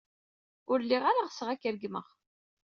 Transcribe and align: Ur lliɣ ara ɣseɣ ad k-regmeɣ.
Ur 0.71 0.79
lliɣ 0.83 1.03
ara 1.07 1.25
ɣseɣ 1.29 1.47
ad 1.49 1.59
k-regmeɣ. 1.61 2.07